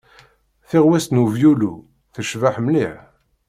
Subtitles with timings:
[0.69, 1.73] Tiɣwist n wevyulu
[2.13, 2.95] tecbeḥ mliḥ.